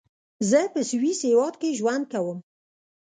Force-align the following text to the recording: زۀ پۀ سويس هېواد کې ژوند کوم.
زۀ 0.49 0.61
پۀ 0.71 0.81
سويس 0.89 1.19
هېواد 1.29 1.53
کې 1.61 1.69
ژوند 1.79 2.03
کوم. 2.11 2.37